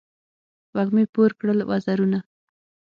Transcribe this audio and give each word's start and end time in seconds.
وږمې 0.75 1.03
پور 1.13 1.31
کړل 1.39 1.59
وزرونه 1.69 2.19